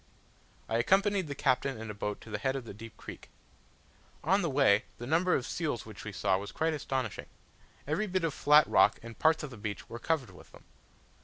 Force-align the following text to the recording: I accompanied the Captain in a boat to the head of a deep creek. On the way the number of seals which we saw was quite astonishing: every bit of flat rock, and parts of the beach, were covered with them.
I 0.67 0.77
accompanied 0.79 1.27
the 1.27 1.35
Captain 1.35 1.77
in 1.79 1.91
a 1.91 1.93
boat 1.93 2.21
to 2.21 2.31
the 2.31 2.39
head 2.39 2.55
of 2.55 2.67
a 2.67 2.73
deep 2.73 2.97
creek. 2.97 3.29
On 4.23 4.41
the 4.41 4.49
way 4.49 4.85
the 4.97 5.05
number 5.05 5.35
of 5.35 5.45
seals 5.45 5.85
which 5.85 6.03
we 6.03 6.11
saw 6.11 6.39
was 6.39 6.51
quite 6.51 6.73
astonishing: 6.73 7.27
every 7.85 8.07
bit 8.07 8.23
of 8.23 8.33
flat 8.33 8.65
rock, 8.65 8.97
and 9.03 9.19
parts 9.19 9.43
of 9.43 9.51
the 9.51 9.57
beach, 9.57 9.87
were 9.89 9.99
covered 9.99 10.31
with 10.31 10.53
them. 10.53 10.63